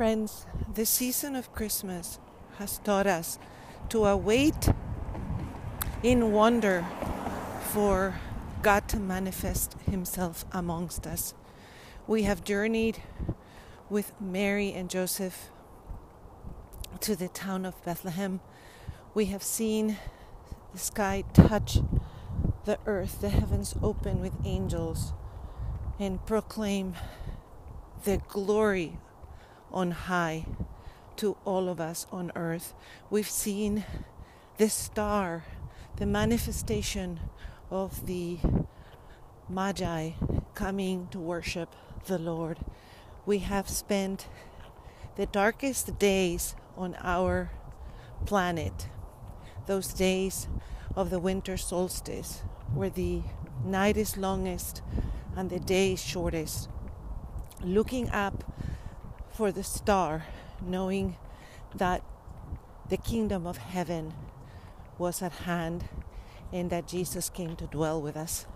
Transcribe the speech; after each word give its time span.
Friends, 0.00 0.46
the 0.72 0.86
season 0.86 1.36
of 1.36 1.52
Christmas 1.52 2.18
has 2.56 2.78
taught 2.78 3.06
us 3.06 3.38
to 3.90 4.06
await 4.06 4.70
in 6.02 6.32
wonder 6.32 6.86
for 7.64 8.18
God 8.62 8.88
to 8.88 8.96
manifest 8.96 9.76
Himself 9.84 10.46
amongst 10.52 11.06
us. 11.06 11.34
We 12.06 12.22
have 12.22 12.44
journeyed 12.44 13.02
with 13.90 14.18
Mary 14.18 14.72
and 14.72 14.88
Joseph 14.88 15.50
to 17.00 17.14
the 17.14 17.28
town 17.28 17.66
of 17.66 17.84
Bethlehem. 17.84 18.40
We 19.12 19.26
have 19.26 19.42
seen 19.42 19.98
the 20.72 20.78
sky 20.78 21.24
touch 21.34 21.76
the 22.64 22.78
earth, 22.86 23.20
the 23.20 23.28
heavens 23.28 23.74
open 23.82 24.22
with 24.22 24.32
angels, 24.46 25.12
and 25.98 26.24
proclaim 26.24 26.94
the 28.04 28.16
glory 28.28 28.96
on 29.72 29.90
high 29.92 30.46
to 31.16 31.36
all 31.44 31.68
of 31.68 31.80
us 31.80 32.06
on 32.10 32.32
earth. 32.34 32.74
We've 33.10 33.28
seen 33.28 33.84
the 34.56 34.68
star, 34.68 35.44
the 35.96 36.06
manifestation 36.06 37.20
of 37.70 38.06
the 38.06 38.38
Magi 39.48 40.10
coming 40.54 41.08
to 41.10 41.18
worship 41.18 41.74
the 42.06 42.18
Lord. 42.18 42.58
We 43.26 43.38
have 43.38 43.68
spent 43.68 44.28
the 45.16 45.26
darkest 45.26 45.98
days 45.98 46.54
on 46.76 46.96
our 47.02 47.50
planet, 48.26 48.88
those 49.66 49.92
days 49.92 50.48
of 50.96 51.10
the 51.10 51.18
winter 51.18 51.56
solstice, 51.56 52.42
where 52.72 52.90
the 52.90 53.22
night 53.64 53.96
is 53.96 54.16
longest 54.16 54.82
and 55.36 55.50
the 55.50 55.60
day 55.60 55.92
is 55.92 56.02
shortest, 56.02 56.68
looking 57.62 58.08
up 58.10 58.44
for 59.32 59.52
the 59.52 59.64
star, 59.64 60.26
knowing 60.60 61.16
that 61.74 62.02
the 62.88 62.96
kingdom 62.96 63.46
of 63.46 63.56
heaven 63.56 64.12
was 64.98 65.22
at 65.22 65.32
hand 65.32 65.88
and 66.52 66.70
that 66.70 66.88
Jesus 66.88 67.30
came 67.30 67.56
to 67.56 67.66
dwell 67.66 68.00
with 68.00 68.16
us. 68.16 68.46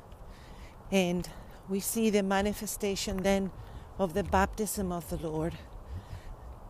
And 0.91 1.28
we 1.69 1.81
see 1.81 2.11
the 2.11 2.22
manifestation 2.22 3.19
then 3.19 3.50
of 3.98 4.14
the 4.14 4.25
baptism 4.25 4.92
of 4.92 5.08
the 5.08 5.16
Lord, 5.16 5.55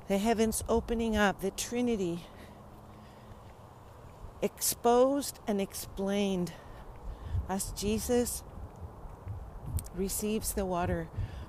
the 0.09 0.19
heavens 0.19 0.63
opening 0.69 1.17
up, 1.17 1.41
the 1.41 1.51
Trinity 1.51 2.21
exposed 4.43 5.39
and 5.47 5.59
explained 5.59 6.53
as 7.49 7.73
Jesus 7.73 8.43
receives 9.97 10.53
the 10.53 10.67
water 10.67 11.09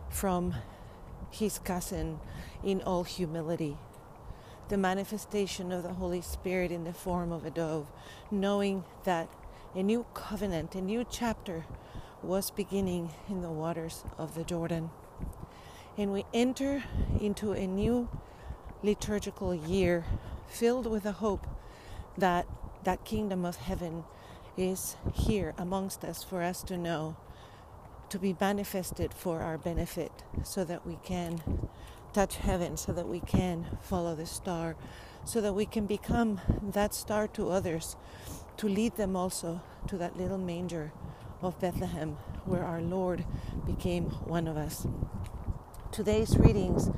from 0.09 0.55
his 1.29 1.59
cousin 1.59 2.19
in 2.63 2.81
all 2.81 3.03
humility. 3.03 3.77
The 4.69 4.77
manifestation 4.77 5.71
of 5.71 5.83
the 5.83 5.93
Holy 5.93 6.21
Spirit 6.21 6.71
in 6.71 6.83
the 6.83 6.93
form 6.93 7.31
of 7.31 7.45
a 7.45 7.51
dove, 7.51 7.87
knowing 8.31 8.83
that 9.03 9.29
a 9.75 9.83
new 9.83 10.05
covenant, 10.13 10.73
a 10.75 10.81
new 10.81 11.05
chapter 11.09 11.65
was 12.23 12.49
beginning 12.49 13.11
in 13.29 13.41
the 13.41 13.51
waters 13.51 14.03
of 14.17 14.35
the 14.35 14.43
Jordan. 14.43 14.89
And 15.97 16.11
we 16.11 16.25
enter 16.33 16.83
into 17.19 17.53
a 17.53 17.67
new 17.67 18.09
liturgical 18.81 19.53
year 19.53 20.05
filled 20.47 20.87
with 20.87 21.03
the 21.03 21.13
hope 21.13 21.47
that 22.17 22.47
that 22.83 23.03
kingdom 23.03 23.45
of 23.45 23.57
heaven 23.57 24.03
is 24.57 24.95
here 25.13 25.53
amongst 25.57 26.03
us 26.03 26.23
for 26.23 26.41
us 26.41 26.63
to 26.63 26.77
know 26.77 27.15
to 28.09 28.19
be 28.19 28.35
manifested 28.39 29.13
for 29.13 29.41
our 29.41 29.57
benefit 29.57 30.11
so 30.43 30.63
that 30.63 30.85
we 30.85 30.97
can 31.03 31.41
touch 32.13 32.37
heaven, 32.37 32.77
so 32.77 32.93
that 32.93 33.07
we 33.07 33.19
can 33.19 33.65
follow 33.81 34.15
the 34.15 34.25
star, 34.25 34.75
so 35.25 35.41
that 35.41 35.53
we 35.53 35.65
can 35.65 35.85
become 35.85 36.39
that 36.61 36.93
star 36.93 37.27
to 37.27 37.49
others, 37.49 37.95
to 38.57 38.67
lead 38.67 38.95
them 38.95 39.15
also 39.15 39.61
to 39.87 39.97
that 39.97 40.15
little 40.17 40.37
manger 40.37 40.93
of 41.41 41.59
Bethlehem 41.59 42.17
where 42.45 42.63
our 42.63 42.81
Lord 42.81 43.25
became 43.65 44.05
one 44.05 44.47
of 44.47 44.55
us. 44.55 44.87
Today's 45.91 46.37
readings 46.37 46.89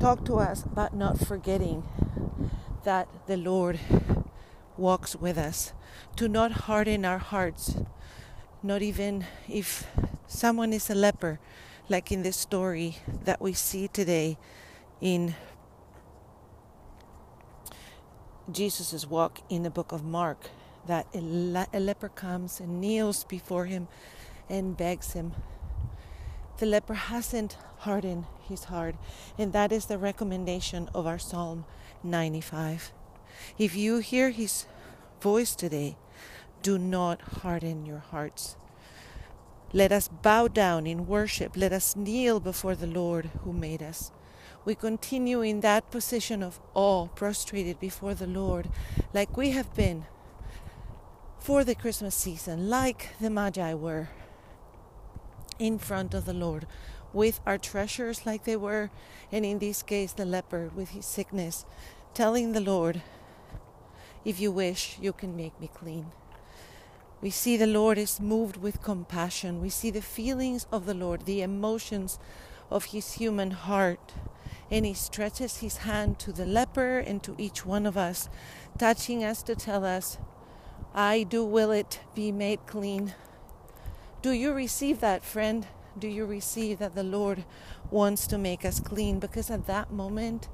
talk 0.00 0.24
to 0.24 0.38
us 0.38 0.64
about 0.64 0.94
not 0.94 1.18
forgetting 1.18 1.84
that 2.84 3.08
the 3.26 3.36
Lord 3.36 3.78
walks 4.76 5.14
with 5.14 5.38
us, 5.38 5.72
to 6.16 6.28
not 6.28 6.52
harden 6.52 7.04
our 7.04 7.18
hearts, 7.18 7.76
not 8.62 8.82
even 8.82 9.24
if 9.48 9.86
someone 10.32 10.72
is 10.72 10.88
a 10.88 10.94
leper, 10.94 11.38
like 11.88 12.10
in 12.10 12.22
the 12.22 12.32
story 12.32 12.96
that 13.24 13.40
we 13.40 13.52
see 13.52 13.86
today 13.86 14.38
in 15.00 15.34
Jesus' 18.50 19.06
walk 19.06 19.40
in 19.48 19.62
the 19.62 19.70
book 19.70 19.92
of 19.92 20.02
Mark, 20.04 20.50
that 20.86 21.06
a, 21.14 21.20
le- 21.20 21.68
a 21.72 21.78
leper 21.78 22.08
comes 22.08 22.60
and 22.60 22.80
kneels 22.80 23.24
before 23.24 23.66
him 23.66 23.88
and 24.48 24.76
begs 24.76 25.12
him. 25.12 25.32
The 26.58 26.66
leper 26.66 26.94
hasn't 26.94 27.56
hardened 27.78 28.24
his 28.48 28.64
heart, 28.64 28.96
and 29.38 29.52
that 29.52 29.70
is 29.70 29.86
the 29.86 29.98
recommendation 29.98 30.88
of 30.94 31.06
our 31.06 31.18
Psalm 31.18 31.64
95. 32.02 32.92
If 33.58 33.76
you 33.76 33.98
hear 33.98 34.30
his 34.30 34.66
voice 35.20 35.54
today, 35.54 35.96
do 36.62 36.78
not 36.78 37.20
harden 37.20 37.86
your 37.86 37.98
hearts. 37.98 38.56
Let 39.74 39.90
us 39.90 40.08
bow 40.08 40.48
down 40.48 40.86
in 40.86 41.06
worship. 41.06 41.56
Let 41.56 41.72
us 41.72 41.96
kneel 41.96 42.40
before 42.40 42.74
the 42.74 42.86
Lord 42.86 43.30
who 43.42 43.52
made 43.52 43.82
us. 43.82 44.12
We 44.64 44.74
continue 44.74 45.40
in 45.40 45.60
that 45.60 45.90
position 45.90 46.42
of 46.42 46.60
awe, 46.74 47.08
prostrated 47.08 47.80
before 47.80 48.14
the 48.14 48.26
Lord, 48.26 48.68
like 49.14 49.36
we 49.36 49.50
have 49.50 49.74
been 49.74 50.04
for 51.38 51.64
the 51.64 51.74
Christmas 51.74 52.14
season, 52.14 52.68
like 52.68 53.08
the 53.20 53.30
Magi 53.30 53.74
were 53.74 54.10
in 55.58 55.78
front 55.78 56.14
of 56.14 56.26
the 56.26 56.32
Lord, 56.32 56.66
with 57.12 57.40
our 57.46 57.58
treasures 57.58 58.24
like 58.24 58.44
they 58.44 58.56
were, 58.56 58.90
and 59.32 59.44
in 59.44 59.58
this 59.58 59.82
case, 59.82 60.12
the 60.12 60.24
leper 60.24 60.70
with 60.74 60.90
his 60.90 61.06
sickness, 61.06 61.64
telling 62.14 62.52
the 62.52 62.60
Lord, 62.60 63.02
If 64.24 64.38
you 64.38 64.52
wish, 64.52 64.98
you 65.00 65.12
can 65.12 65.36
make 65.36 65.58
me 65.60 65.68
clean. 65.72 66.12
We 67.22 67.30
see 67.30 67.56
the 67.56 67.68
Lord 67.68 67.98
is 67.98 68.20
moved 68.20 68.56
with 68.56 68.82
compassion. 68.82 69.62
We 69.62 69.68
see 69.68 69.90
the 69.90 70.02
feelings 70.02 70.66
of 70.72 70.86
the 70.86 70.94
Lord, 70.94 71.24
the 71.24 71.40
emotions 71.40 72.18
of 72.68 72.86
his 72.86 73.12
human 73.12 73.52
heart. 73.52 74.12
And 74.72 74.84
he 74.84 74.92
stretches 74.92 75.58
his 75.58 75.78
hand 75.78 76.18
to 76.18 76.32
the 76.32 76.44
leper 76.44 76.98
and 76.98 77.22
to 77.22 77.36
each 77.38 77.64
one 77.64 77.86
of 77.86 77.96
us, 77.96 78.28
touching 78.76 79.22
us 79.22 79.40
to 79.44 79.54
tell 79.54 79.84
us, 79.84 80.18
I 80.94 81.22
do 81.22 81.44
will 81.44 81.70
it 81.70 82.00
be 82.12 82.32
made 82.32 82.66
clean. 82.66 83.14
Do 84.20 84.32
you 84.32 84.52
receive 84.52 84.98
that, 85.00 85.24
friend? 85.24 85.68
Do 85.96 86.08
you 86.08 86.26
receive 86.26 86.80
that 86.80 86.96
the 86.96 87.04
Lord 87.04 87.44
wants 87.90 88.26
to 88.28 88.38
make 88.38 88.64
us 88.64 88.80
clean? 88.80 89.20
Because 89.20 89.48
at 89.48 89.66
that 89.66 89.92
moment, 89.92 90.48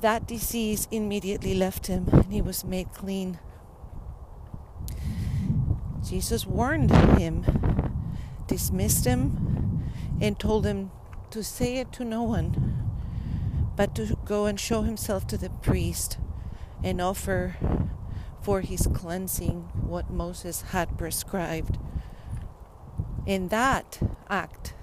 that 0.00 0.26
disease 0.26 0.88
immediately 0.90 1.54
left 1.54 1.86
him 1.86 2.08
and 2.10 2.32
he 2.32 2.42
was 2.42 2.64
made 2.64 2.92
clean. 2.92 3.38
Jesus 6.06 6.46
warned 6.46 6.90
him, 7.18 7.44
dismissed 8.46 9.04
him, 9.04 9.90
and 10.20 10.38
told 10.38 10.66
him 10.66 10.90
to 11.30 11.42
say 11.42 11.76
it 11.76 11.92
to 11.92 12.04
no 12.04 12.22
one, 12.22 12.90
but 13.76 13.94
to 13.94 14.16
go 14.24 14.46
and 14.46 14.58
show 14.58 14.82
himself 14.82 15.26
to 15.28 15.38
the 15.38 15.50
priest 15.50 16.18
and 16.82 17.00
offer 17.00 17.56
for 18.42 18.62
his 18.62 18.88
cleansing 18.92 19.68
what 19.74 20.10
Moses 20.10 20.62
had 20.62 20.96
prescribed. 20.98 21.78
And 23.26 23.50
that 23.50 24.00
act 24.28 24.74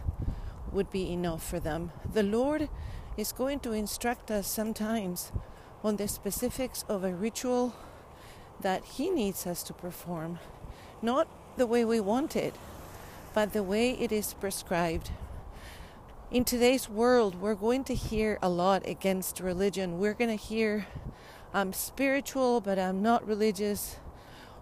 would 0.71 0.89
be 0.91 1.11
enough 1.11 1.43
for 1.43 1.59
them. 1.59 1.91
The 2.11 2.23
Lord 2.23 2.69
is 3.17 3.31
going 3.31 3.59
to 3.61 3.71
instruct 3.71 4.29
us 4.29 4.47
sometimes 4.47 5.31
on 5.83 5.95
the 5.95 6.07
specifics 6.07 6.83
of 6.87 7.03
a 7.03 7.13
ritual 7.13 7.75
that 8.61 8.85
He 8.85 9.09
needs 9.09 9.47
us 9.47 9.63
to 9.63 9.73
perform, 9.73 10.39
not 11.01 11.27
the 11.57 11.67
way 11.67 11.85
we 11.85 11.99
want 11.99 12.35
it, 12.35 12.55
but 13.33 13.53
the 13.53 13.63
way 13.63 13.91
it 13.91 14.11
is 14.11 14.33
prescribed. 14.33 15.11
In 16.31 16.43
today's 16.43 16.89
world, 16.89 17.39
we're 17.39 17.55
going 17.55 17.83
to 17.85 17.95
hear 17.95 18.37
a 18.41 18.49
lot 18.49 18.85
against 18.87 19.39
religion. 19.39 19.99
We're 19.99 20.13
going 20.13 20.29
to 20.29 20.43
hear, 20.43 20.87
I'm 21.53 21.71
spiritual, 21.71 22.61
but 22.61 22.77
I'm 22.77 23.01
not 23.01 23.25
religious. 23.25 23.97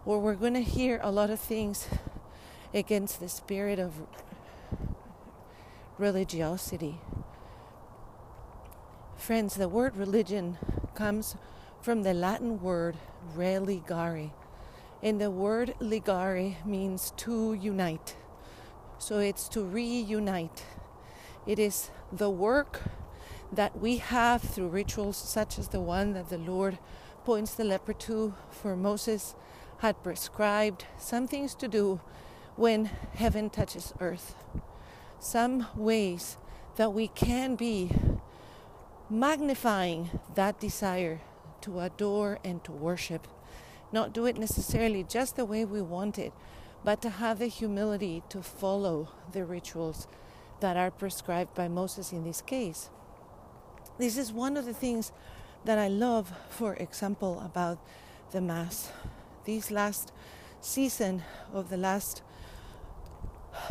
Or 0.05 0.19
we're 0.19 0.35
going 0.35 0.53
to 0.53 0.61
hear 0.61 0.99
a 1.01 1.11
lot 1.11 1.29
of 1.29 1.39
things 1.39 1.87
against 2.73 3.19
the 3.19 3.29
spirit 3.29 3.79
of 3.79 3.93
religiosity. 5.97 6.99
Friends, 9.17 9.55
the 9.55 9.69
word 9.69 9.97
religion 9.97 10.57
comes 10.93 11.35
from 11.81 12.03
the 12.03 12.13
Latin 12.13 12.61
word 12.61 12.95
religare. 13.35 14.31
And 15.05 15.21
the 15.21 15.29
word 15.29 15.75
ligare 15.79 16.65
means 16.65 17.13
to 17.17 17.53
unite. 17.53 18.15
So 18.97 19.19
it's 19.19 19.47
to 19.49 19.63
reunite. 19.63 20.65
It 21.45 21.59
is 21.59 21.91
the 22.11 22.31
work 22.31 22.81
that 23.51 23.79
we 23.79 23.97
have 23.97 24.41
through 24.41 24.69
rituals 24.69 25.15
such 25.15 25.59
as 25.59 25.67
the 25.67 25.79
one 25.79 26.13
that 26.13 26.29
the 26.29 26.39
Lord 26.39 26.79
points 27.23 27.53
the 27.53 27.63
leper 27.63 27.93
to, 27.93 28.33
for 28.49 28.75
Moses 28.75 29.35
had 29.77 30.01
prescribed 30.01 30.85
some 30.97 31.27
things 31.27 31.53
to 31.53 31.67
do 31.67 32.01
when 32.55 32.85
heaven 33.13 33.51
touches 33.51 33.93
earth. 33.99 34.33
Some 35.19 35.67
ways 35.75 36.37
that 36.77 36.93
we 36.93 37.09
can 37.09 37.53
be 37.55 37.91
magnifying 39.07 40.19
that 40.33 40.59
desire 40.59 41.21
to 41.61 41.81
adore 41.81 42.39
and 42.43 42.63
to 42.63 42.71
worship. 42.71 43.27
Not 43.91 44.13
do 44.13 44.25
it 44.25 44.37
necessarily 44.37 45.03
just 45.03 45.35
the 45.35 45.45
way 45.45 45.65
we 45.65 45.81
want 45.81 46.17
it, 46.17 46.33
but 46.83 47.01
to 47.01 47.09
have 47.09 47.39
the 47.39 47.47
humility 47.47 48.23
to 48.29 48.41
follow 48.41 49.09
the 49.31 49.45
rituals 49.45 50.07
that 50.59 50.77
are 50.77 50.91
prescribed 50.91 51.53
by 51.53 51.67
Moses 51.67 52.11
in 52.11 52.23
this 52.23 52.41
case. 52.41 52.89
This 53.97 54.17
is 54.17 54.31
one 54.31 54.57
of 54.57 54.65
the 54.65 54.73
things 54.73 55.11
that 55.63 55.77
I 55.77 55.87
love, 55.87 56.31
for 56.49 56.75
example, 56.75 57.41
about 57.43 57.79
the 58.31 58.41
Mass. 58.41 58.91
This 59.45 59.71
last 59.71 60.11
season 60.61 61.23
of 61.53 61.69
the 61.69 61.77
last 61.77 62.21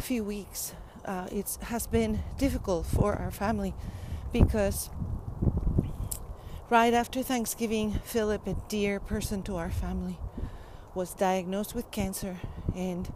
few 0.00 0.24
weeks, 0.24 0.74
uh, 1.04 1.28
it 1.30 1.58
has 1.62 1.86
been 1.86 2.22
difficult 2.38 2.86
for 2.86 3.14
our 3.14 3.30
family 3.30 3.74
because 4.32 4.90
right 6.70 6.94
after 6.94 7.22
Thanksgiving, 7.22 7.92
Philip, 8.04 8.46
a 8.46 8.56
dear 8.68 8.98
person 8.98 9.42
to 9.42 9.56
our 9.56 9.70
family, 9.70 10.18
was 10.94 11.12
diagnosed 11.14 11.74
with 11.74 11.90
cancer 11.90 12.38
and 12.74 13.12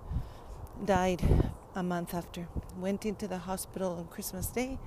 died 0.85 1.23
a 1.75 1.83
month 1.83 2.13
after. 2.15 2.49
Went 2.79 3.07
into 3.07 3.27
the 3.27 3.39
hospital 3.39 3.93
on 3.93 4.07
Christmas 4.07 4.49
Day, 4.49 4.79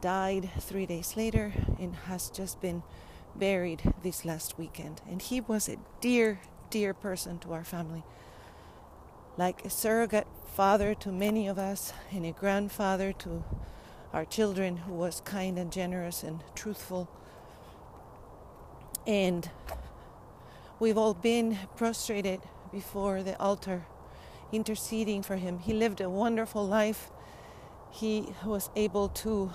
died 0.00 0.50
three 0.60 0.86
days 0.86 1.16
later, 1.16 1.52
and 1.78 1.94
has 2.06 2.30
just 2.30 2.60
been 2.60 2.82
buried 3.34 3.82
this 4.02 4.24
last 4.24 4.58
weekend. 4.58 5.00
And 5.08 5.22
he 5.22 5.40
was 5.40 5.68
a 5.68 5.76
dear, 6.00 6.40
dear 6.70 6.92
person 6.92 7.38
to 7.40 7.52
our 7.52 7.64
family. 7.64 8.02
Like 9.36 9.64
a 9.64 9.70
surrogate 9.70 10.26
father 10.54 10.94
to 10.96 11.10
many 11.10 11.46
of 11.46 11.58
us, 11.58 11.92
and 12.12 12.26
a 12.26 12.32
grandfather 12.32 13.12
to 13.12 13.44
our 14.12 14.24
children 14.24 14.78
who 14.78 14.92
was 14.92 15.22
kind 15.24 15.58
and 15.58 15.72
generous 15.72 16.22
and 16.22 16.42
truthful. 16.54 17.08
And 19.08 19.48
we've 20.78 20.98
all 20.98 21.14
been 21.14 21.58
prostrated 21.76 22.40
before 22.70 23.22
the 23.22 23.40
altar 23.40 23.86
interceding 24.52 25.22
for 25.22 25.36
him. 25.36 25.60
He 25.60 25.72
lived 25.72 26.02
a 26.02 26.10
wonderful 26.10 26.66
life. 26.66 27.10
He 27.90 28.34
was 28.44 28.68
able 28.76 29.08
to 29.08 29.50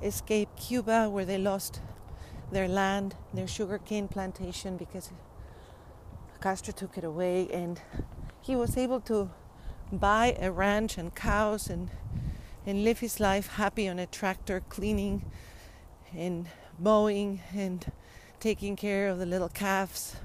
escape 0.00 0.48
Cuba, 0.56 1.10
where 1.10 1.24
they 1.24 1.38
lost 1.38 1.80
their 2.52 2.68
land, 2.68 3.16
their 3.34 3.48
sugarcane 3.48 4.06
plantation, 4.06 4.76
because 4.76 5.10
Castro 6.40 6.72
took 6.72 6.96
it 6.96 7.02
away. 7.02 7.48
And 7.52 7.80
he 8.42 8.54
was 8.54 8.76
able 8.76 9.00
to 9.00 9.28
buy 9.90 10.36
a 10.40 10.52
ranch 10.52 10.98
and 10.98 11.12
cows 11.12 11.68
and, 11.68 11.90
and 12.64 12.84
live 12.84 13.00
his 13.00 13.18
life 13.18 13.48
happy 13.54 13.88
on 13.88 13.98
a 13.98 14.06
tractor, 14.06 14.60
cleaning 14.68 15.24
and 16.14 16.46
mowing 16.78 17.40
and 17.54 17.92
taking 18.40 18.76
care 18.76 19.08
of 19.08 19.18
the 19.18 19.26
little 19.26 19.48
calves 19.48 20.16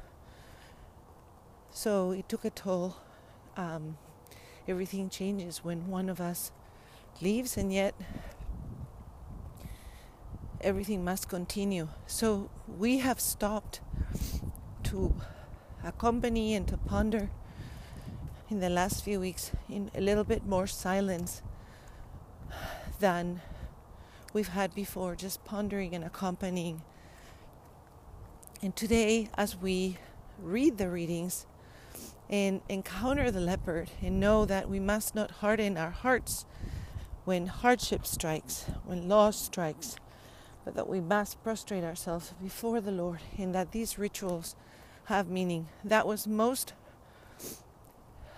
so 1.73 2.11
it 2.11 2.27
took 2.27 2.43
a 2.45 2.49
toll. 2.49 2.97
Um, 3.55 3.97
everything 4.67 5.09
changes 5.09 5.63
when 5.63 5.87
one 5.87 6.09
of 6.09 6.19
us 6.19 6.51
leaves, 7.21 7.57
and 7.57 7.71
yet 7.71 7.95
everything 10.59 11.03
must 11.03 11.29
continue. 11.29 11.87
So 12.07 12.49
we 12.67 12.99
have 12.99 13.19
stopped 13.19 13.79
to 14.83 15.15
accompany 15.83 16.53
and 16.53 16.67
to 16.67 16.77
ponder 16.77 17.29
in 18.49 18.59
the 18.59 18.69
last 18.69 19.03
few 19.03 19.19
weeks 19.19 19.51
in 19.69 19.89
a 19.95 20.01
little 20.01 20.25
bit 20.25 20.45
more 20.45 20.67
silence 20.67 21.41
than 22.99 23.41
we've 24.33 24.49
had 24.49 24.73
before, 24.73 25.15
just 25.15 25.43
pondering 25.45 25.93
and 25.93 26.03
accompanying. 26.03 26.81
And 28.61 28.75
today, 28.75 29.29
as 29.35 29.55
we 29.55 29.97
read 30.39 30.77
the 30.77 30.89
readings, 30.89 31.45
and 32.31 32.61
encounter 32.69 33.29
the 33.29 33.41
leopard 33.41 33.91
and 34.01 34.19
know 34.19 34.45
that 34.45 34.69
we 34.69 34.79
must 34.79 35.13
not 35.13 35.29
harden 35.31 35.77
our 35.77 35.89
hearts 35.89 36.45
when 37.25 37.45
hardship 37.45 38.05
strikes, 38.05 38.65
when 38.85 39.09
loss 39.09 39.37
strikes, 39.37 39.97
but 40.63 40.73
that 40.75 40.87
we 40.87 41.01
must 41.01 41.43
prostrate 41.43 41.83
ourselves 41.83 42.33
before 42.41 42.79
the 42.79 42.91
Lord 42.91 43.19
and 43.37 43.53
that 43.53 43.73
these 43.73 43.99
rituals 43.99 44.55
have 45.05 45.27
meaning. 45.27 45.67
That 45.83 46.07
was 46.07 46.25
most 46.25 46.73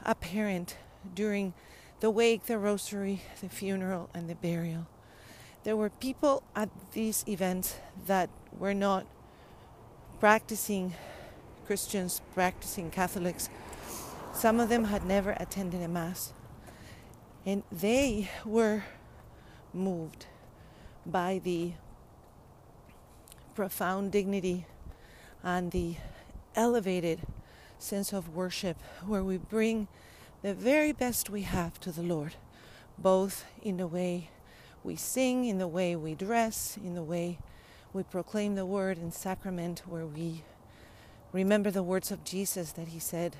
apparent 0.03 0.75
during 1.13 1.53
the 1.99 2.09
wake, 2.09 2.47
the 2.47 2.57
rosary, 2.57 3.21
the 3.41 3.49
funeral, 3.49 4.09
and 4.13 4.27
the 4.27 4.35
burial. 4.35 4.87
There 5.63 5.77
were 5.77 5.89
people 5.89 6.43
at 6.55 6.69
these 6.91 7.23
events 7.27 7.77
that 8.05 8.29
were 8.57 8.73
not 8.73 9.05
practicing 10.19 10.93
Christians, 11.65 12.21
practicing 12.33 12.91
Catholics, 12.91 13.49
some 14.33 14.59
of 14.59 14.67
them 14.67 14.85
had 14.85 15.05
never 15.05 15.31
attended 15.39 15.81
a 15.81 15.87
Mass. 15.87 16.33
And 17.45 17.63
they 17.71 18.29
were 18.43 18.83
moved 19.73 20.25
by 21.05 21.39
the 21.43 21.73
profound 23.55 24.11
dignity 24.11 24.65
and 25.43 25.71
the 25.71 25.95
elevated 26.55 27.21
sense 27.77 28.11
of 28.11 28.35
worship 28.35 28.77
where 29.05 29.23
we 29.23 29.37
bring 29.37 29.87
the 30.41 30.53
very 30.53 30.91
best 30.91 31.29
we 31.29 31.43
have 31.43 31.79
to 31.81 31.91
the 31.91 32.03
Lord, 32.03 32.35
both 32.97 33.45
in 33.61 33.77
the 33.77 33.87
way 33.87 34.29
we 34.83 34.95
sing, 34.95 35.45
in 35.45 35.57
the 35.57 35.67
way 35.67 35.95
we 35.95 36.15
dress, 36.15 36.77
in 36.83 36.93
the 36.93 37.03
way 37.03 37.39
we 37.93 38.03
proclaim 38.03 38.55
the 38.55 38.65
word 38.65 38.97
in 38.97 39.11
sacrament, 39.11 39.83
where 39.85 40.05
we 40.05 40.43
remember 41.31 41.71
the 41.71 41.83
words 41.83 42.11
of 42.11 42.23
Jesus 42.23 42.71
that 42.73 42.89
he 42.89 42.99
said, 42.99 43.35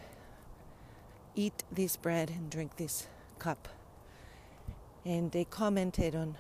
eat 1.36 1.64
this 1.72 1.96
bread 1.96 2.30
and 2.30 2.50
drink 2.50 2.78
this 2.78 3.08
cup. 3.40 3.68
And 5.06 5.32
they 5.32 5.44
commented 5.44 6.16
on 6.16 6.38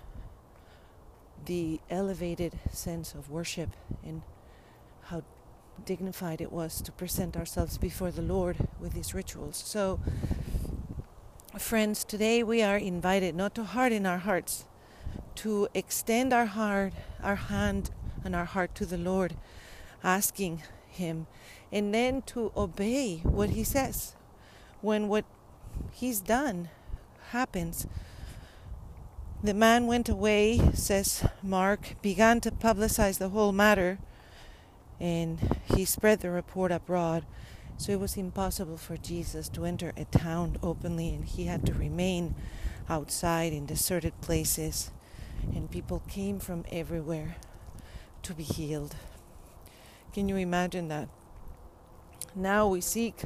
the 1.45 1.81
elevated 1.89 2.59
sense 2.71 3.13
of 3.13 3.29
worship 3.29 3.69
and 4.05 4.21
how 5.05 5.23
dignified 5.85 6.39
it 6.39 6.51
was 6.51 6.81
to 6.81 6.91
present 6.91 7.35
ourselves 7.35 7.77
before 7.77 8.11
the 8.11 8.21
Lord 8.21 8.55
with 8.79 8.93
these 8.93 9.13
rituals. 9.13 9.57
So, 9.65 9.99
friends, 11.57 12.03
today 12.03 12.43
we 12.43 12.61
are 12.61 12.77
invited 12.77 13.35
not 13.35 13.53
to 13.55 13.63
harden 13.63 14.05
our 14.05 14.19
hearts, 14.19 14.65
to 15.35 15.67
extend 15.73 16.33
our 16.33 16.45
heart, 16.45 16.93
our 17.21 17.35
hand, 17.35 17.91
and 18.23 18.35
our 18.35 18.45
heart 18.45 18.75
to 18.75 18.85
the 18.85 18.97
Lord, 18.97 19.35
asking 20.03 20.63
Him, 20.87 21.27
and 21.71 21.93
then 21.93 22.21
to 22.23 22.51
obey 22.55 23.17
what 23.23 23.51
He 23.51 23.63
says 23.63 24.15
when 24.83 25.07
what 25.07 25.23
he's 25.91 26.19
done 26.19 26.69
happens. 27.31 27.87
The 29.41 29.53
man 29.53 29.87
went 29.87 30.09
away, 30.09 30.61
says 30.73 31.25
Mark, 31.41 31.95
began 32.01 32.41
to 32.41 32.51
publicize 32.51 33.17
the 33.17 33.29
whole 33.29 33.53
matter, 33.53 33.97
and 34.99 35.57
he 35.73 35.85
spread 35.85 36.19
the 36.19 36.29
report 36.29 36.71
abroad. 36.71 37.25
So 37.77 37.91
it 37.91 37.99
was 37.99 38.17
impossible 38.17 38.77
for 38.77 38.97
Jesus 38.97 39.49
to 39.49 39.65
enter 39.65 39.93
a 39.97 40.05
town 40.05 40.57
openly, 40.61 41.09
and 41.09 41.25
he 41.25 41.45
had 41.45 41.65
to 41.65 41.73
remain 41.73 42.35
outside 42.89 43.53
in 43.53 43.65
deserted 43.65 44.19
places, 44.21 44.91
and 45.53 45.69
people 45.69 46.01
came 46.07 46.39
from 46.39 46.65
everywhere 46.71 47.35
to 48.23 48.33
be 48.33 48.43
healed. 48.43 48.95
Can 50.13 50.29
you 50.29 50.35
imagine 50.35 50.87
that? 50.89 51.09
Now 52.35 52.67
we 52.67 52.81
seek 52.81 53.23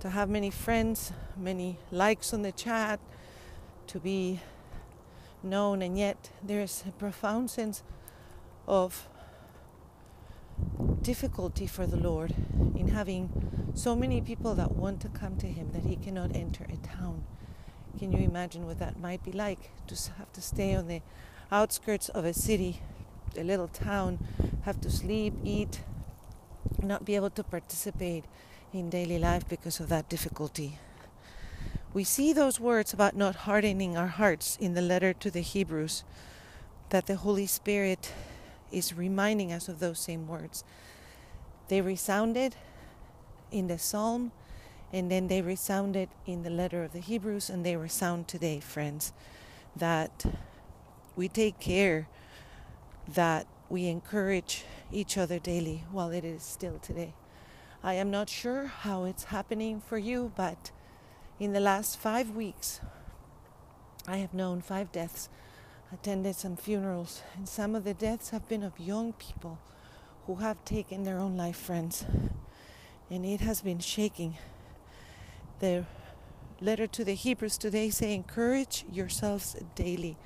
to 0.00 0.10
have 0.10 0.28
many 0.28 0.50
friends, 0.50 1.12
many 1.36 1.78
likes 1.90 2.32
on 2.32 2.42
the 2.42 2.52
chat, 2.52 2.98
to 3.88 4.00
be 4.00 4.40
known, 5.42 5.82
and 5.82 5.98
yet 5.98 6.30
there's 6.42 6.84
a 6.88 6.92
profound 6.92 7.50
sense 7.50 7.82
of 8.66 9.08
difficulty 11.02 11.66
for 11.66 11.86
the 11.86 11.96
Lord 11.96 12.34
in 12.76 12.88
having 12.88 13.72
so 13.74 13.96
many 13.96 14.20
people 14.20 14.54
that 14.54 14.72
want 14.72 15.00
to 15.00 15.08
come 15.08 15.36
to 15.38 15.46
Him 15.46 15.70
that 15.72 15.82
He 15.82 15.96
cannot 15.96 16.34
enter 16.34 16.64
a 16.64 16.76
town. 16.86 17.24
Can 17.98 18.12
you 18.12 18.18
imagine 18.18 18.66
what 18.66 18.78
that 18.78 18.98
might 18.98 19.22
be 19.22 19.32
like 19.32 19.70
to 19.88 19.94
have 20.18 20.32
to 20.32 20.40
stay 20.40 20.74
on 20.74 20.88
the 20.88 21.02
outskirts 21.52 22.08
of 22.08 22.24
a 22.24 22.32
city, 22.32 22.80
a 23.36 23.44
little 23.44 23.68
town, 23.68 24.18
have 24.62 24.80
to 24.80 24.90
sleep, 24.90 25.34
eat, 25.44 25.80
not 26.82 27.04
be 27.04 27.14
able 27.14 27.30
to 27.30 27.44
participate 27.44 28.24
in 28.72 28.88
daily 28.88 29.18
life 29.18 29.46
because 29.48 29.78
of 29.78 29.88
that 29.90 30.08
difficulty? 30.08 30.78
We 31.92 32.04
see 32.04 32.32
those 32.32 32.58
words 32.58 32.94
about 32.94 33.14
not 33.14 33.36
hardening 33.36 33.98
our 33.98 34.06
hearts 34.06 34.56
in 34.58 34.72
the 34.72 34.80
letter 34.80 35.12
to 35.12 35.30
the 35.30 35.42
Hebrews, 35.42 36.04
that 36.88 37.06
the 37.06 37.16
Holy 37.16 37.46
Spirit 37.46 38.12
is 38.70 38.94
reminding 38.94 39.52
us 39.52 39.68
of 39.68 39.78
those 39.78 39.98
same 39.98 40.26
words. 40.26 40.64
They 41.68 41.82
resounded 41.82 42.56
in 43.50 43.66
the 43.66 43.78
psalm, 43.78 44.32
and 44.90 45.10
then 45.10 45.28
they 45.28 45.42
resounded 45.42 46.08
in 46.26 46.42
the 46.42 46.50
letter 46.50 46.82
of 46.82 46.92
the 46.92 47.00
Hebrews, 47.00 47.50
and 47.50 47.64
they 47.64 47.76
resound 47.76 48.26
today, 48.26 48.60
friends, 48.60 49.12
that 49.76 50.24
we 51.16 51.28
take 51.28 51.58
care 51.58 52.08
that 53.08 53.46
we 53.68 53.86
encourage 53.86 54.64
each 54.90 55.16
other 55.16 55.38
daily 55.38 55.84
while 55.90 56.10
it 56.10 56.24
is 56.24 56.42
still 56.42 56.78
today. 56.78 57.14
I 57.82 57.94
am 57.94 58.10
not 58.10 58.28
sure 58.28 58.66
how 58.66 59.04
it's 59.04 59.24
happening 59.24 59.80
for 59.80 59.98
you, 59.98 60.32
but 60.36 60.70
in 61.40 61.52
the 61.52 61.60
last 61.60 61.98
five 61.98 62.30
weeks, 62.30 62.80
I 64.06 64.18
have 64.18 64.34
known 64.34 64.60
five 64.60 64.92
deaths, 64.92 65.28
attended 65.92 66.36
some 66.36 66.56
funerals, 66.56 67.22
and 67.36 67.48
some 67.48 67.74
of 67.74 67.84
the 67.84 67.94
deaths 67.94 68.30
have 68.30 68.48
been 68.48 68.62
of 68.62 68.78
young 68.78 69.12
people 69.14 69.58
who 70.26 70.36
have 70.36 70.64
taken 70.64 71.02
their 71.02 71.18
own 71.18 71.36
life, 71.36 71.56
friends. 71.56 72.04
And 73.10 73.26
it 73.26 73.40
has 73.40 73.62
been 73.62 73.80
shaking. 73.80 74.38
The 75.58 75.84
letter 76.60 76.86
to 76.86 77.04
the 77.04 77.14
Hebrews 77.14 77.58
today 77.58 77.90
say, 77.90 78.14
Encourage 78.14 78.84
yourselves 78.90 79.56
daily 79.74 80.16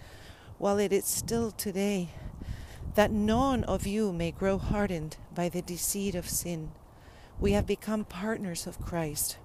while 0.59 0.79
it 0.79 0.93
is 0.93 1.05
still 1.05 1.51
today, 1.51 2.09
that 2.95 3.11
none 3.11 3.65
of 3.65 3.87
you 3.87 4.13
may 4.13 4.31
grow 4.31 4.59
hardened 4.59 5.17
by 5.35 5.49
the 5.49 5.63
deceit 5.63 6.15
of 6.15 6.29
sin. 6.29 6.71
We 7.39 7.53
have 7.53 7.67
become 7.67 8.05
partners 8.05 8.67
of 8.67 8.81
Christ 8.81 9.39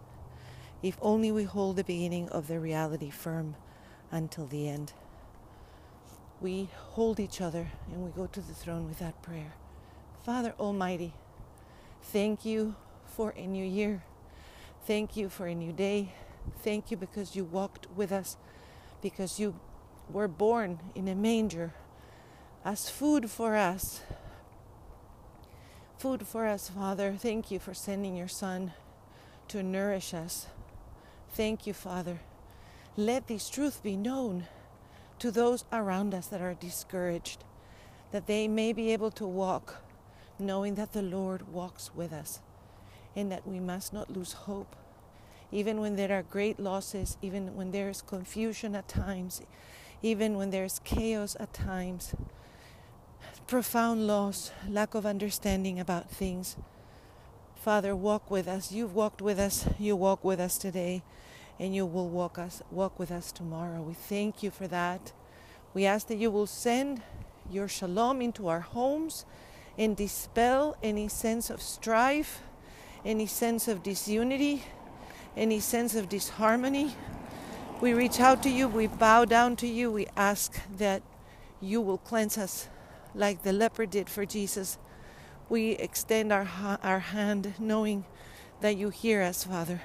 if 0.81 0.97
only 1.01 1.31
we 1.31 1.43
hold 1.43 1.75
the 1.75 1.83
beginning 1.83 2.29
of 2.29 2.47
the 2.47 2.59
reality 2.59 3.09
firm 3.09 3.55
until 4.11 4.47
the 4.47 4.67
end. 4.67 4.93
We 6.39 6.69
hold 6.73 7.19
each 7.19 7.39
other 7.39 7.67
and 7.91 8.03
we 8.03 8.09
go 8.11 8.25
to 8.27 8.41
the 8.41 8.53
throne 8.53 8.87
with 8.87 8.99
that 8.99 9.21
prayer. 9.21 9.53
Father 10.23 10.55
Almighty, 10.59 11.13
thank 12.01 12.45
you 12.45 12.75
for 13.05 13.33
a 13.37 13.45
new 13.45 13.65
year. 13.65 14.03
Thank 14.87 15.15
you 15.15 15.29
for 15.29 15.45
a 15.45 15.53
new 15.53 15.71
day. 15.71 16.13
Thank 16.63 16.89
you 16.89 16.97
because 16.97 17.35
you 17.35 17.43
walked 17.43 17.87
with 17.95 18.11
us, 18.11 18.37
because 19.01 19.39
you 19.39 19.59
were 20.11 20.27
born 20.27 20.79
in 20.95 21.07
a 21.07 21.15
manger 21.15 21.73
as 22.63 22.89
food 22.89 23.29
for 23.29 23.55
us. 23.55 24.01
Food 25.97 26.27
for 26.27 26.47
us, 26.47 26.69
Father. 26.69 27.15
Thank 27.17 27.51
you 27.51 27.59
for 27.59 27.73
sending 27.73 28.15
your 28.15 28.27
Son 28.27 28.73
to 29.47 29.63
nourish 29.63 30.13
us 30.13 30.47
Thank 31.33 31.65
you, 31.65 31.71
Father. 31.71 32.19
Let 32.97 33.27
this 33.27 33.49
truth 33.49 33.81
be 33.81 33.95
known 33.95 34.47
to 35.19 35.31
those 35.31 35.63
around 35.71 36.13
us 36.13 36.27
that 36.27 36.41
are 36.41 36.53
discouraged, 36.53 37.45
that 38.11 38.27
they 38.27 38.49
may 38.49 38.73
be 38.73 38.91
able 38.91 39.11
to 39.11 39.25
walk 39.25 39.81
knowing 40.37 40.75
that 40.75 40.91
the 40.91 41.01
Lord 41.01 41.53
walks 41.53 41.95
with 41.95 42.11
us 42.11 42.41
and 43.15 43.31
that 43.31 43.47
we 43.47 43.61
must 43.61 43.93
not 43.93 44.11
lose 44.11 44.33
hope. 44.33 44.75
Even 45.53 45.79
when 45.79 45.95
there 45.95 46.11
are 46.11 46.23
great 46.23 46.59
losses, 46.59 47.17
even 47.21 47.55
when 47.55 47.71
there 47.71 47.87
is 47.87 48.01
confusion 48.01 48.75
at 48.75 48.89
times, 48.89 49.41
even 50.01 50.37
when 50.37 50.49
there's 50.49 50.79
chaos 50.83 51.35
at 51.39 51.53
times, 51.53 52.13
profound 53.47 54.07
loss, 54.07 54.51
lack 54.67 54.95
of 54.95 55.05
understanding 55.05 55.79
about 55.79 56.09
things. 56.09 56.55
Father, 57.55 57.95
walk 57.95 58.31
with 58.31 58.47
us. 58.47 58.71
You've 58.71 58.95
walked 58.95 59.21
with 59.21 59.39
us. 59.39 59.67
You 59.77 59.95
walk 59.95 60.23
with 60.23 60.39
us 60.39 60.57
today 60.57 61.03
and 61.59 61.75
you 61.75 61.85
will 61.85 62.09
walk 62.09 62.39
us 62.39 62.63
walk 62.71 62.97
with 62.97 63.11
us 63.11 63.31
tomorrow. 63.31 63.81
We 63.83 63.93
thank 63.93 64.41
you 64.41 64.49
for 64.49 64.67
that. 64.67 65.11
We 65.75 65.85
ask 65.85 66.07
that 66.07 66.17
you 66.17 66.31
will 66.31 66.47
send 66.47 67.03
your 67.51 67.67
shalom 67.67 68.19
into 68.21 68.47
our 68.47 68.61
homes 68.61 69.25
and 69.77 69.95
dispel 69.95 70.75
any 70.81 71.07
sense 71.07 71.51
of 71.51 71.61
strife, 71.61 72.41
any 73.05 73.27
sense 73.27 73.67
of 73.67 73.83
disunity, 73.83 74.63
any 75.37 75.59
sense 75.59 75.93
of 75.93 76.09
disharmony. 76.09 76.95
We 77.81 77.93
reach 77.93 78.19
out 78.19 78.43
to 78.43 78.49
you, 78.49 78.67
we 78.67 78.87
bow 78.87 79.25
down 79.25 79.55
to 79.57 79.67
you, 79.67 79.91
we 79.91 80.07
ask 80.15 80.59
that 80.77 81.01
you 81.59 81.81
will 81.81 81.97
cleanse 81.97 82.37
us 82.37 82.69
like 83.13 83.43
the 83.43 83.51
leper 83.51 83.85
did 83.85 84.09
for 84.09 84.25
Jesus. 84.25 84.77
We 85.49 85.71
extend 85.71 86.31
our, 86.31 86.47
our 86.83 86.99
hand 86.99 87.55
knowing 87.59 88.05
that 88.61 88.77
you 88.77 88.89
hear 88.89 89.21
us, 89.21 89.43
Father 89.43 89.81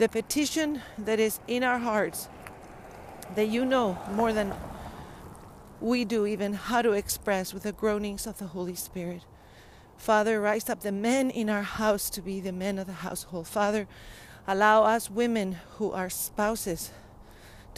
the 0.00 0.08
petition 0.08 0.80
that 0.96 1.20
is 1.20 1.40
in 1.46 1.62
our 1.62 1.78
hearts 1.78 2.26
that 3.34 3.48
you 3.48 3.66
know 3.66 3.98
more 4.12 4.32
than 4.32 4.50
we 5.78 6.06
do 6.06 6.24
even 6.24 6.54
how 6.54 6.80
to 6.80 6.92
express 6.92 7.52
with 7.52 7.64
the 7.64 7.72
groanings 7.72 8.26
of 8.26 8.38
the 8.38 8.46
Holy 8.46 8.74
Spirit. 8.74 9.20
Father, 9.98 10.40
rise 10.40 10.70
up 10.70 10.80
the 10.80 10.90
men 10.90 11.28
in 11.28 11.50
our 11.50 11.62
house 11.62 12.08
to 12.08 12.22
be 12.22 12.40
the 12.40 12.50
men 12.50 12.78
of 12.78 12.86
the 12.86 12.94
household. 12.94 13.46
Father, 13.46 13.86
allow 14.48 14.84
us 14.84 15.10
women 15.10 15.58
who 15.76 15.92
are 15.92 16.08
spouses 16.08 16.92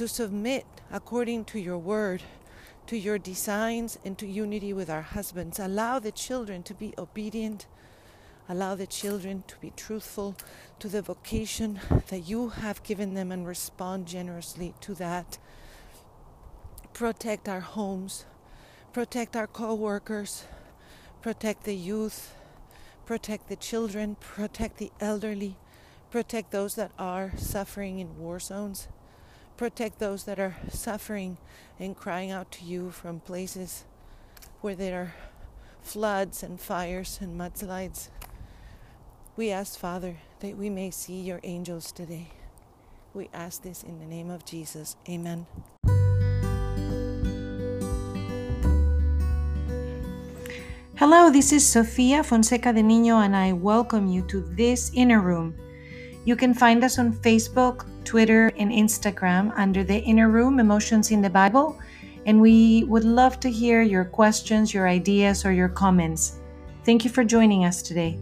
to 0.03 0.09
submit 0.09 0.67
according 0.91 1.45
to 1.45 1.61
your 1.61 1.79
word, 1.79 2.25
to 2.89 2.99
your 2.99 3.19
designs, 3.19 4.01
and 4.05 4.19
to 4.19 4.27
unity 4.27 4.73
with 4.73 4.91
our 4.91 5.03
husbands. 5.03 5.61
Allow 5.61 6.01
the 6.01 6.11
children 6.11 6.65
to 6.65 6.75
be 6.75 6.93
obedient. 6.99 7.67
Allow 8.49 8.75
the 8.75 8.89
children 8.89 9.45
to 9.47 9.57
be 9.59 9.73
truthful 9.77 10.35
to 10.81 10.89
the 10.89 11.03
vocation 11.03 11.79
that 12.09 12.29
you 12.29 12.49
have 12.49 12.83
given 12.83 13.15
them 13.15 13.31
and 13.31 13.47
respond 13.47 14.09
generously 14.09 14.75
to 14.81 14.93
that. 14.95 15.39
Protect 16.93 17.49
our 17.49 17.61
homes, 17.61 18.25
protect 18.93 19.37
our 19.37 19.47
co 19.47 19.73
workers, 19.73 20.47
protect 21.21 21.63
the 21.63 21.77
youth, 21.77 22.35
protect 23.07 23.49
the 23.49 23.55
children, 23.55 24.17
protect 24.19 24.79
the 24.79 24.91
elderly, 24.99 25.55
protect 26.11 26.51
those 26.51 26.75
that 26.75 26.91
are 26.99 27.31
suffering 27.37 28.01
in 28.01 28.19
war 28.19 28.41
zones, 28.41 28.89
protect 29.57 29.99
those 29.99 30.25
that 30.25 30.39
are 30.39 30.57
suffering 30.71 31.39
and 31.79 31.97
crying 31.97 32.31
out 32.31 32.51
to 32.53 32.65
you 32.65 32.91
from 32.91 33.21
places 33.21 33.85
where 34.61 34.75
there 34.75 35.01
are 35.01 35.15
floods 35.83 36.43
and 36.43 36.61
fires 36.61 37.19
and 37.21 37.39
mudslides. 37.39 38.09
We 39.37 39.51
ask, 39.51 39.79
Father, 39.79 40.17
that 40.41 40.57
we 40.57 40.71
may 40.71 40.91
see 40.91 41.21
your 41.21 41.41
angels 41.43 41.93
today. 41.93 42.29
We 43.15 43.29
ask 43.33 43.63
this 43.63 43.83
in 43.83 43.99
the 43.99 44.07
name 44.07 44.31
of 44.31 44.45
Jesus. 44.45 44.97
Amen. 45.09 45.47
Hello, 50.97 51.31
this 51.31 51.53
is 51.53 51.67
Sofia 51.67 52.23
Fonseca 52.23 52.73
de 52.73 52.81
Niño, 52.81 53.25
and 53.25 53.35
I 53.35 53.53
welcome 53.53 54.07
you 54.07 54.23
to 54.29 54.41
this 54.55 54.93
inner 54.95 55.21
room. 55.21 55.55
You 56.25 56.37
can 56.37 56.55
find 56.55 56.85
us 56.85 56.99
on 56.99 57.13
Facebook, 57.13 57.85
Twitter, 58.05 58.53
and 58.57 58.71
Instagram 58.71 59.53
under 59.57 59.85
the 59.85 59.99
Inner 59.99 60.29
Room 60.29 60.59
Emotions 60.59 61.11
in 61.11 61.23
the 61.23 61.31
Bible, 61.31 61.79
and 62.27 62.41
we 62.41 62.85
would 62.85 63.05
love 63.05 63.41
to 63.41 63.51
hear 63.51 63.83
your 63.83 64.05
questions, 64.05 64.73
your 64.73 64.89
ideas, 64.89 65.45
or 65.45 65.53
your 65.53 65.69
comments. 65.69 66.39
Thank 66.85 67.05
you 67.05 67.11
for 67.11 67.25
joining 67.25 67.65
us 67.65 67.83
today. 67.83 68.19